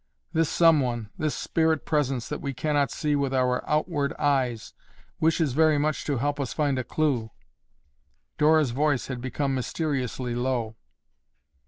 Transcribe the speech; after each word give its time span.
This 0.33 0.49
someone, 0.49 1.11
this 1.15 1.35
spirit 1.35 1.85
presence 1.85 2.27
that 2.27 2.41
we 2.41 2.55
cannot 2.55 2.89
see 2.89 3.15
with 3.15 3.35
our 3.35 3.63
outward 3.69 4.15
eyes, 4.17 4.73
wishes 5.19 5.53
very 5.53 5.77
much 5.77 6.05
to 6.05 6.17
help 6.17 6.39
us 6.39 6.53
find 6.53 6.79
a 6.79 6.83
clue." 6.83 7.29
Dora's 8.39 8.71
voice 8.71 9.09
had 9.09 9.21
become 9.21 9.53
mysteriously 9.53 10.33
low. 10.33 10.75